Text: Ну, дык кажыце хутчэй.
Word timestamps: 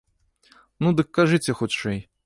Ну, 0.85 0.95
дык 1.01 1.07
кажыце 1.19 1.51
хутчэй. 1.61 2.05